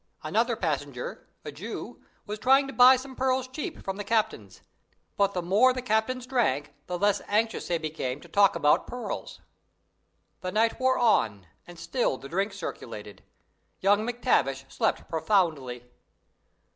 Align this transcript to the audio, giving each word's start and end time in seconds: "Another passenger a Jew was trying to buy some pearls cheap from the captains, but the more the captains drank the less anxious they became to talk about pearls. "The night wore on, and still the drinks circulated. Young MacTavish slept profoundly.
"Another 0.23 0.55
passenger 0.55 1.27
a 1.45 1.51
Jew 1.51 2.01
was 2.25 2.39
trying 2.39 2.65
to 2.65 2.73
buy 2.73 2.95
some 2.95 3.15
pearls 3.15 3.47
cheap 3.47 3.83
from 3.83 3.97
the 3.97 4.03
captains, 4.03 4.63
but 5.15 5.35
the 5.35 5.43
more 5.43 5.73
the 5.73 5.81
captains 5.83 6.25
drank 6.25 6.73
the 6.87 6.97
less 6.97 7.21
anxious 7.27 7.67
they 7.67 7.77
became 7.77 8.19
to 8.21 8.27
talk 8.27 8.55
about 8.55 8.87
pearls. 8.87 9.41
"The 10.39 10.51
night 10.51 10.79
wore 10.79 10.97
on, 10.97 11.45
and 11.67 11.77
still 11.77 12.17
the 12.17 12.29
drinks 12.29 12.57
circulated. 12.57 13.21
Young 13.79 13.99
MacTavish 14.03 14.65
slept 14.69 15.07
profoundly. 15.07 15.83